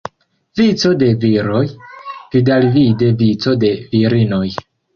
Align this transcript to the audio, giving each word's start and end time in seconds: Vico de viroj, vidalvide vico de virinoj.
Vico 0.59 0.93
de 1.03 1.09
viroj, 1.25 1.61
vidalvide 2.37 3.13
vico 3.23 3.57
de 3.67 3.73
virinoj. 3.95 4.45